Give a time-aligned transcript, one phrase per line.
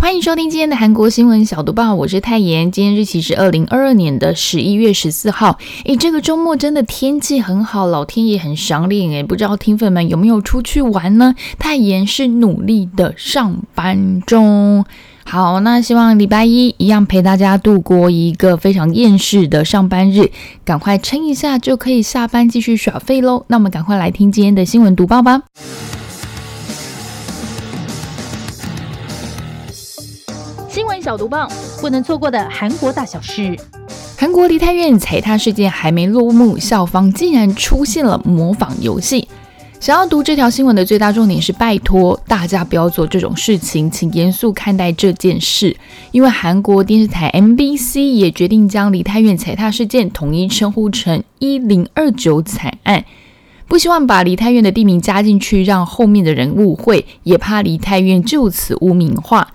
[0.00, 2.72] 欢迎收听今天的韩国新闻小读报，我是泰妍。
[2.72, 5.58] 今天日期是二零二二年的十一月十四号。
[5.84, 11.34] 诶，这个周末真的天气很好，老天爷很赏脸诶，不知道听粉们有没有出去玩呢？
[11.58, 14.86] 泰妍是努力的上班中。
[15.26, 20.30] 好，那希望礼拜一一样陪大家度过一个非常厌世的上班日，
[20.64, 23.44] 赶快撑一下就可以下班继续耍废喽。
[23.48, 25.42] 那我们赶快来听今天的新闻读报吧。
[31.00, 31.48] 小毒报，
[31.80, 33.56] 不能错过的韩国大小事。
[34.18, 39.26] 韩国梨泰院踩踏事件还没落幕，校方竟然出现了模仿游戏。
[39.80, 45.74] 想要读这条新闻的最大重点是，拜托大家不要做这种事情，请严肃看待这件事。
[46.10, 53.06] 因为韩国电视台 MBC 也决定将梨泰院踩踏事件统一称呼成“一零二九惨案”，
[53.66, 59.48] 不希望把梨泰院的地名加进去，让后面的人误会，也怕梨泰院就此污名化。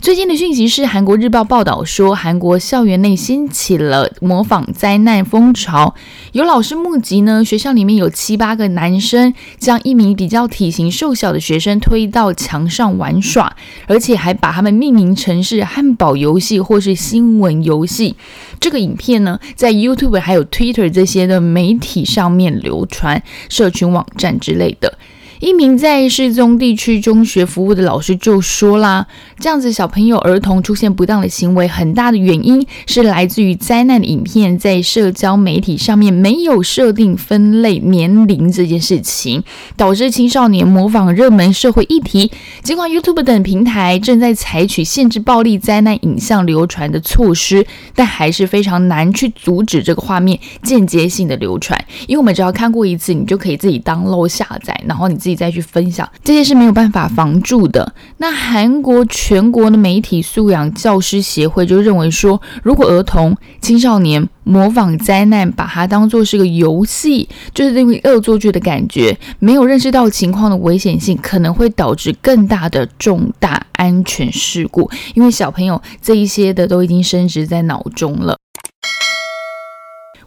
[0.00, 5.92] 最近的讯息是，韩国日报报道说，韩国校园内兴起了模仿灾难风潮，
[6.30, 13.56] 有老师目击呢，学校里面有七八个男生将一名比较体型瘦小的学生推到墙上玩耍，
[13.88, 18.14] 而且还把他们命名成是汉堡游戏或是新闻游戏。
[18.60, 24.96] 这个影片呢，在 YouTube 还有 Twitter 这些的媒体上面流传，社群网站之类的。
[25.40, 29.06] 一名在市中地区中学服务的老师就说啦
[29.38, 39.44] ：“这样子小朋友、儿童出现不当的行为，很大的原因是来自于灾难的影片在社交媒体上面没有设定分类年龄这件事情，
[39.76, 42.32] 导致青少年模仿热门社会议题。
[42.62, 51.78] 尽管 YouTube 等平台正在采取限制暴力灾难影像流传的措施，但还是非常难去阻止这个画面间接性的流传，
[52.08, 57.92] 因为我们只要看过一次，你就可以自己 download 下载，然后你自自己再去分享，这些是没有办法防住的。
[58.16, 74.90] 那韩国全国的媒体素养教师协会就认为说，如果儿童、青少年模仿灾难，把它当做是个游戏，就是这个恶作剧的感觉，没有认识到情况的危险性，可能会导致更大的重大安全事故。
[75.12, 78.38] 因为小朋友这一些的都已经升值在脑中了。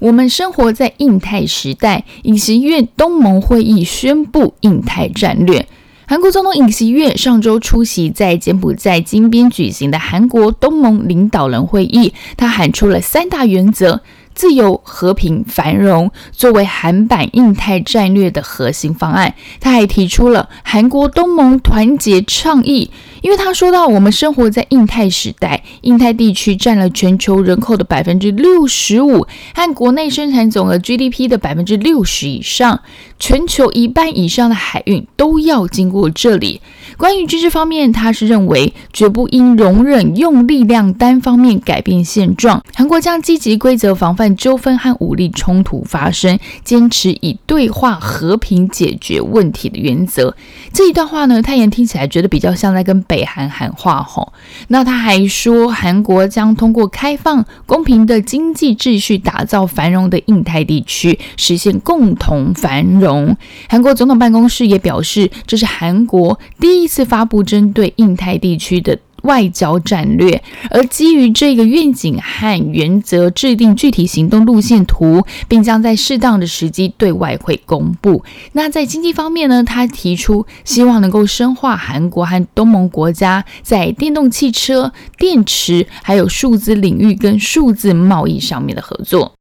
[0.00, 5.66] 我们生活在印太时代，尹锡悦东盟会议宣布印太战略。
[6.06, 14.00] 韩国总统尹锡悦上周出席在柬埔寨金边举行的韩国东盟领导人会议，他喊出了三大原则：
[14.34, 19.34] 自由、和平、繁荣，作为韩版印太战略的核心方案。
[19.60, 22.90] 他还提出了韩国东盟团结倡议。
[23.22, 32.80] 因为他说到，我们生活在印太时代，印太地区占了全球人口的百分之六十五，和国内生产总额 GDP 的百分之六十以上，
[33.18, 36.62] 全球一半以上的海运都要经过这里。
[37.00, 50.36] 关于军事方面，他是认为绝不应容忍用力量单方面改变现状，韩国将积极规则防范纠纷和武力冲突发生，坚持以对话和平解决问题的原则。
[50.74, 53.00] 这一段话呢，泰妍听起来觉得比较像在跟。
[53.04, 54.34] 北韩喊话吼，
[54.68, 63.34] 那他还说，韩国将通过开放、公平的经济秩序，打造繁荣的印太地区，实现共同繁荣。
[63.70, 68.98] 韩国总统办公室也表示，这是韩国第一次发布针对印太地区的。
[69.22, 78.24] 外交战略，而基于这个愿景和原则，制定具体行动路线图，并将在适当的时机对外会公布。
[78.52, 79.62] 那在经济方面呢？
[79.62, 89.34] 他提出希望能够深化韩国和东盟国家在电动汽车、电池还有数字领域跟数字贸易上面的合作。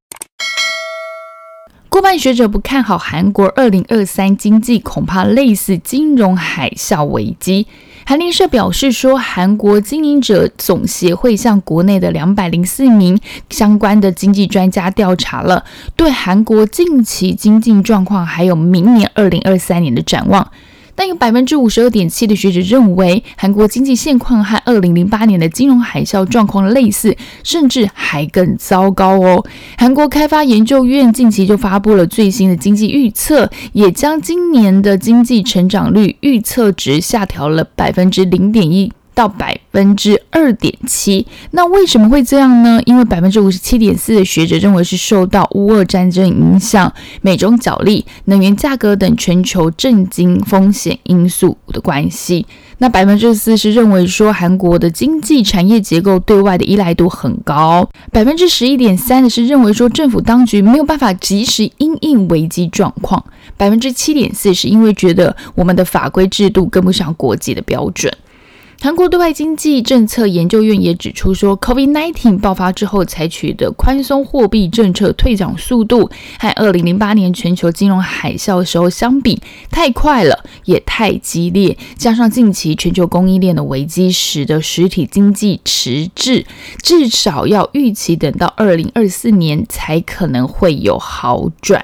[2.17, 7.67] 学者不看好韩国二零二三经济，恐怕类似金融海啸危机。
[8.05, 13.19] 韩联社表示说，韩国经营者总协会向国内的两百零四名
[13.49, 15.63] 相关的经济专家调查了
[15.95, 20.49] 对韩国近期经济状况，还有明年二零二三年的展望。
[20.99, 29.45] 但有百分之五十二点七的学者认为，韩国经济现况和二零零八年的金融海啸状况类似，甚至还更糟糕哦。
[29.77, 38.91] 韩国开发研究院近期就发布了最新的经济预测，也将今年的经济成长率预测值下调了百分之零点一。
[39.19, 41.27] 到百分之二点七。
[41.51, 42.81] 那为什么会这样呢？
[42.85, 52.45] 因为百分之五十七点四的学者认为是受到乌俄战争影响、美中角力、能源价格等全球震惊风险因素的关系。
[52.77, 57.89] 那百分之四是认为说韩国的经济产业结构对外的依赖度很高。
[58.13, 63.21] 百分之十一点三的是认为说政府当局没有办法及时因应危机状况。
[63.57, 68.09] 百分之七点四是因为觉得我们的法规制度跟不上国际的标准。
[68.81, 76.09] 韩国对外经济政策研究院也指出说，COVID-19 爆发之后采取的宽松货币政策退场速度
[76.39, 86.45] 和2008年全球金融海啸时候相比太快了，也太激烈，加上近期全球供应链的危机，使得实体经济迟滞，
[86.81, 91.83] 至少要预期等到2024年才可能会有好转。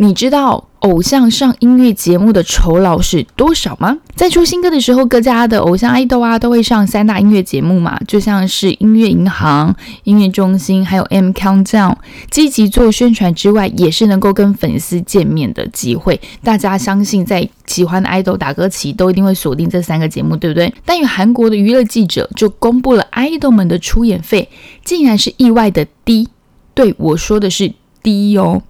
[0.00, 3.98] 你知道偶像上音乐节目的酬劳是多少吗？
[4.14, 9.74] 在出新歌的时候，各家的偶像爱豆啊都会上三大音乐节目嘛，就像是音乐银行、
[10.04, 11.96] 音乐中心，还有 M Countdown，
[12.30, 16.20] 积极做宣传之外，也是能够跟粉丝见面的机会。
[16.44, 20.72] 大家相信，在喜欢的爱豆打歌期，都一定会锁定这三个节目，对不对？
[20.84, 24.48] 但有韩国的娱乐记者就公布了爱豆们的出演费，
[24.84, 26.28] 竟然是意外的低。
[26.72, 28.62] 对我说的是低哦。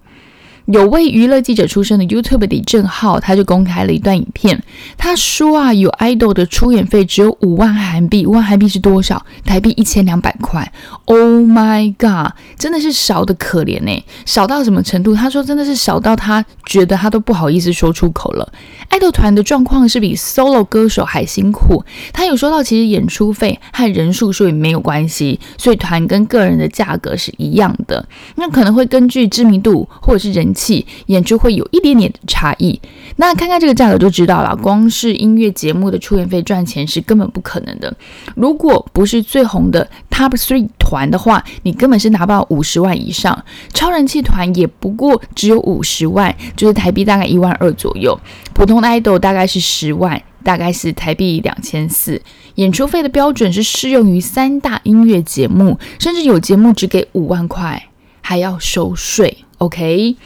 [0.71, 4.61] 有位娱乐记者出身的 YouTube 李正浩，他就公开了一段影片。
[4.99, 9.25] 他说啊，有 idol 的出演费只有五万韩币，五万韩币是多少？
[9.43, 10.71] 台币一千两百块。
[11.05, 15.15] Oh my god，真的是少的可怜呢，少到什么程度？
[15.15, 18.53] 他说真的是少到他觉得他都不好意思说出口了。
[18.89, 21.83] 爱豆团的状况是比 solo 歌手还辛苦。
[22.13, 28.07] 他有说到，其实演出费和人数数也没有关系，所以团跟个人的价格是一样的。
[28.35, 30.53] 那可能会根据知名度或者是人。
[30.59, 32.79] 气演出会有一点点的差异，
[33.15, 34.53] 那看看这个价格就知道了。
[34.57, 37.95] 光是音乐节目的出演费赚钱是根本不可能的。
[38.35, 43.45] 如果不是最红的 Top Three 团的话，你根本是拿不到五十万以上。
[43.73, 48.19] 超人气团也不过只有五十万，就是台币大概一万二左右。
[48.53, 52.21] 普通的 idol 大概是十万，大概是台币两千四。
[52.55, 57.87] 演出费的标准是适用于三大音乐节目，甚至有节目只给五万块，
[58.21, 59.37] 还要收税。
[59.59, 60.17] OK。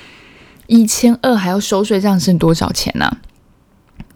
[0.73, 3.17] 一千二还要收税，这样剩多少钱呢？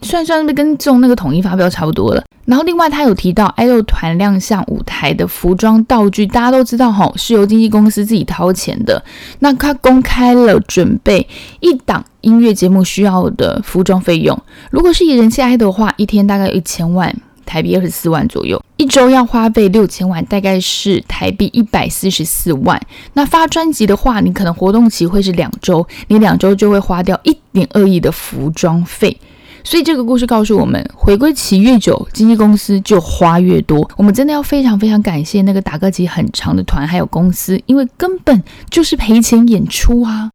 [0.02, 2.24] 算算，那跟中那个统一发票差不多了。
[2.46, 9.04] 然后另外他有提到，爱豆团亮相舞台的服装道具，大家都知道哈，是由经纪公司自己掏钱的。
[9.40, 11.28] 那他公开了准备
[11.60, 14.36] 一档音乐节目需要的服装费用，
[14.72, 17.16] 如果是以人气爱豆的话，一天大概一千万。
[17.48, 22.80] 台币二十四万左右，一周要花费六千万，大概是台币一百四十四万。
[23.14, 29.18] 那发专辑的话，你可能活动期会是两周，你两周就会花掉一点二亿的服装费。
[29.64, 33.90] 所以这个故事告诉我们，回归期越久，经纪公司就花越多。
[33.98, 40.30] 我们真的要非常非常感谢那个打歌期很长的团还有公司，因为根本就是赔钱演出啊！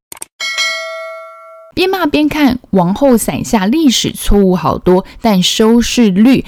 [1.74, 6.44] 边骂边看，王后伞下历史错误好多，但收视率。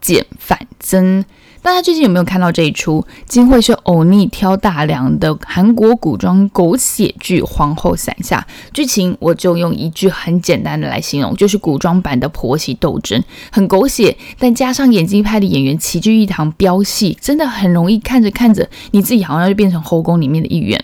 [0.00, 1.24] 减反增，
[1.60, 8.46] 大家最近有没有看到这一出金惠秀欧尼挑大梁的韩国古装狗血剧《皇后伞下》？
[8.72, 20.82] 剧情我就用一句很简单的来形容，就是古装版的婆媳斗争，很狗血，但加上演技派的演员齐聚一堂飙戏，真的很容易看着看着，你自己好像就变成后宫里面的一员。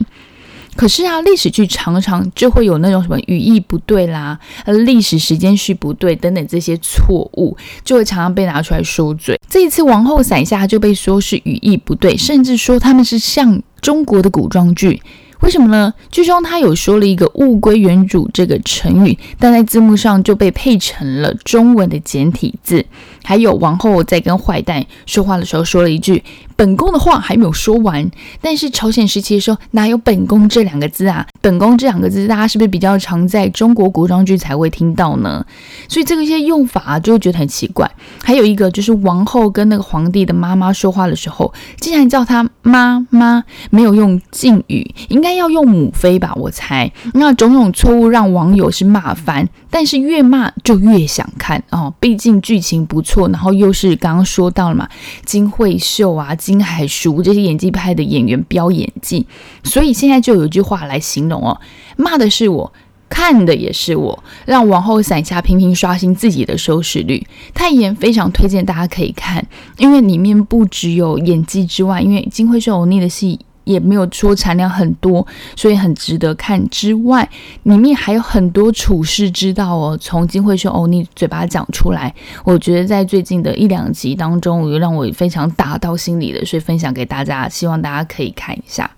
[0.77, 9.39] 可是啊，历史剧常常就会有那种什么语义不对啦，呃，历史时间序不对等等这些错误，就会常常被拿出来说嘴。
[9.49, 15.01] 这一次王后伞下就被说是语义不对，甚至说他们是像中国的古装剧。
[15.41, 15.93] 为什么呢？
[16.11, 22.83] 剧中他有说了一个“物归原主”这个成语，但在字幕上就被配成了中文的简体字。
[23.25, 26.23] 还有王后在跟坏蛋说话的时候说了一句。
[26.57, 28.09] 本宫的话还没有说完，
[28.41, 31.27] 但是朝鲜时期的时候哪有本宫这两个字啊？
[31.41, 35.45] 本宫这两个字，大家是不是比较常在中国古装剧才会听到呢？
[35.89, 37.91] 所以这个一些用法就会觉得很奇怪。
[38.23, 46.33] 还有一个就是王后跟那个皇帝的妈妈说话的时候，竟然叫他妈妈，没有用敬语，应该要用母妃吧？
[46.37, 46.89] 我猜。
[47.15, 54.89] 那种种错误让网友是骂翻，但是越骂就越想看哦，毕竟剧情不错，然后又是刚刚说到了嘛，
[55.25, 56.35] 金惠秀啊。
[56.35, 59.27] 金海淑这些演技派的演员飙演技，
[59.63, 61.59] 所以现在就有一句话来形容哦，
[61.97, 62.73] 骂的是我，
[63.09, 67.27] 看的也是我，让王后伞下频频刷新自己的收视率。
[67.55, 69.47] 泰妍非常推荐大家可以看，
[69.79, 76.69] 因为里面不只有演技之外，因为金惠秀欧尼的戏也没有说产量很多，所以很值得看。
[76.69, 77.29] 之外，
[77.65, 88.91] 里面还有很多处世之道哦，从金惠秀欧尼嘴巴讲出来，我觉得在最近的一两集当中，有让我非常打到心里的，所以分享给大家，希望大家可以看一下。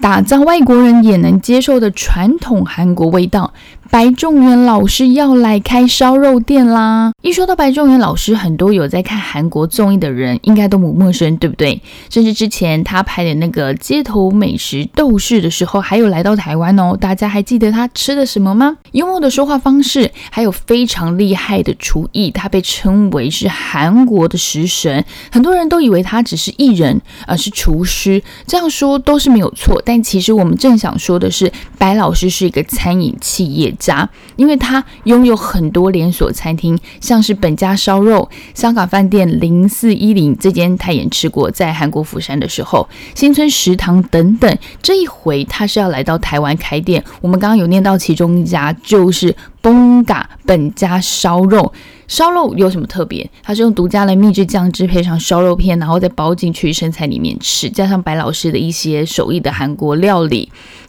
[0.00, 3.52] 打造外国人也能接受的传统韩国味道。
[3.90, 7.10] 白仲元老师要来开烧肉店啦！
[7.22, 11.80] 一说到白仲元老师，很多有在看韩国综艺的人应该都不陌生，对不对？
[12.10, 16.94] 甚至之前他拍的那个街头美食斗士的时候，还有来到台湾哦。
[17.00, 18.76] 大家还记得他吃的什么吗？
[18.92, 25.02] 幽默的说话方式，还有非常厉害的厨艺，他被称为是韩国的食神。
[25.32, 28.22] 很多人都以为他只是艺人，而是厨师。
[28.46, 33.74] 这样说都是没有错，但其实我们正想说的是，白老师是一个餐饮企业。
[33.78, 44.58] 家，因为他拥有很多连锁餐厅，像是本家烧肉、香港饭店零四一零这间他也吃过，在韩国釜山的时候，新村食堂等等。
[44.82, 49.34] 这一回他是要来到台湾开店，我们刚刚有念到其中一家就是。
[49.60, 51.72] 崩嘎本家烧肉，
[52.06, 53.28] 烧肉有什么特别？
[53.42, 60.48] 它是用独家的秘制酱汁配上烧肉片，然后再包进去生菜里面吃，加上白老师的一些手艺的韩国料理，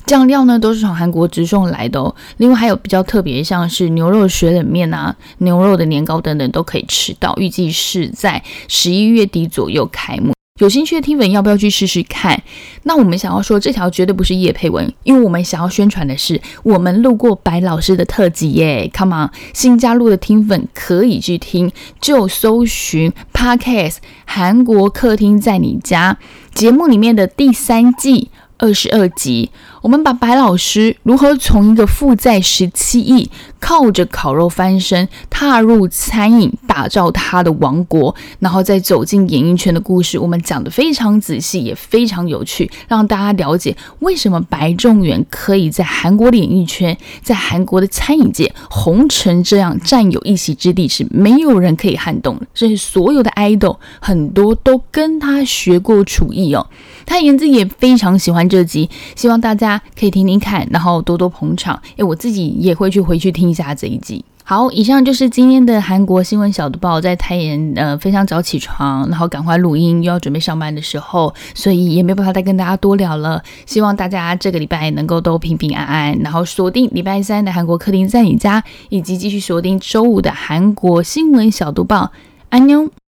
[0.10, 2.16] 酱料呢都是从韩国直送来的哦。
[2.38, 7.32] 另外还有比较特别，像是牛肉水冷面啊、牛肉的年糕等等都可以吃到。
[7.38, 10.34] 预计是在十一月底左右开幕。
[10.60, 12.42] 有兴趣的听粉要不要去试试看？
[12.84, 18.89] 那我们想要说这条绝对不是叶佩文，因为我们想要宣传的是我们路过白老师的特辑耶。
[18.92, 26.18] Come on，新加入的听粉可以去听，就搜寻 Podcast 韩国客厅在你家
[26.56, 29.51] 节目里面的第三季二十二集。
[29.82, 52.48] 我们把白老师如何从一个负债十七亿，靠着烤肉翻身，踏入餐饮，打造他的王国，然后再走进演艺圈的故事，我们讲的非常仔细，也非常有趣，让大家了解为什么白仲元可以在韩国的演艺圈，在韩国的餐饮界红成这样，占有一席之地，是没有人可以撼动的。
[52.54, 56.68] 甚至所有的 idol 很多都跟他学过厨艺哦。
[57.06, 59.69] 他言自也非常喜欢这集，希望大家
[60.00, 61.80] 可以听听看，然后多多捧场。
[61.98, 64.24] 诶，我自己也会去回去听一下这一集。
[64.46, 67.00] 好，以上就是今天的韩国新闻小读报。
[67.00, 73.44] 在太妍呃非常早起床，然后赶快录音，又要准备上班的时候，所以也没办法再跟大家多聊了。
[73.68, 82.12] 希望大家这个礼拜能够都平平安安，然后锁定礼拜三的韩国客厅在你家，以及继续锁定周五的韩国新闻小读报。
[82.50, 82.90] 安妞。